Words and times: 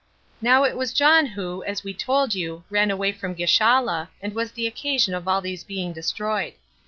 Now 0.41 0.63
it 0.63 0.75
was 0.75 0.93
John 0.93 1.27
who, 1.27 1.63
as 1.65 1.83
we 1.83 1.93
told 1.93 2.33
you, 2.33 2.63
ran 2.71 2.89
away 2.89 3.11
from 3.11 3.35
Gischala, 3.35 4.09
and 4.19 4.33
was 4.33 4.51
the 4.53 4.65
occasion 4.65 5.13
of 5.13 5.27
all 5.27 5.41
these 5.41 5.63
being 5.63 5.93
destroyed. 5.93 6.55